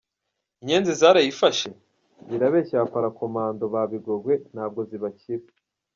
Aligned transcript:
Inyenzi 0.61 0.91
zirayifashe? 0.99 1.69
Zirabeshya 2.27 2.75
abaparakomando 2.79 3.63
ba 3.73 3.81
Bigogwe 3.91 4.33
ntabwo 4.53 4.79
zibakira. 4.89 5.45